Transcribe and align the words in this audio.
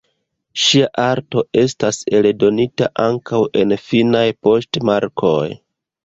Ŝia 0.59 0.85
arto 1.01 1.41
estas 1.63 1.99
eldonita 2.19 2.87
ankaŭ 3.03 3.41
en 3.61 3.75
finnaj 3.89 4.23
poŝtmarkoj. 4.47 5.45